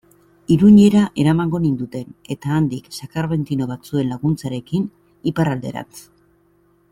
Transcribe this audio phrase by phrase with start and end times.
[0.53, 4.89] Iruñera eramango ninduten, eta handik, sakramentino batzuen laguntzarekin,
[5.35, 6.03] Iparralderantz.